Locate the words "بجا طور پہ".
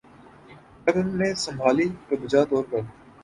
2.21-2.77